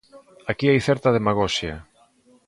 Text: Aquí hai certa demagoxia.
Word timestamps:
Aquí 0.51 0.65
hai 0.69 0.79
certa 0.87 1.15
demagoxia. 1.17 1.75